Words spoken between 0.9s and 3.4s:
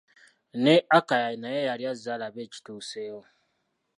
Akaya naye yali azze alabe ekituusewo.